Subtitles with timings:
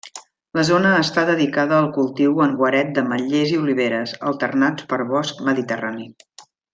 [0.59, 6.09] La zona està dedicada al cultiu en guaret d'ametllers i oliveres, alternats per bosc mediterrani.